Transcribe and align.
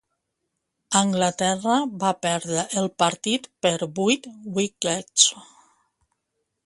Anglaterra 1.01 1.75
va 2.03 2.13
perdre 2.27 2.63
el 2.81 2.89
partit 3.03 3.45
per 3.67 3.75
vuit 4.01 4.27
wickets. 4.57 5.29